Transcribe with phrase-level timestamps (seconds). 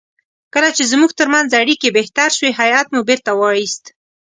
[0.53, 3.83] کله چې زموږ ترمنځ اړیکې بهتر شوې هیات مو بیرته وایست.